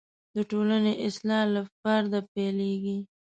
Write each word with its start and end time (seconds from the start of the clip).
د 0.35 0.37
ټولنې 0.51 0.93
اصلاح 1.07 1.43
له 1.53 1.61
فرده 1.79 2.19
پیلېږي. 2.33 2.97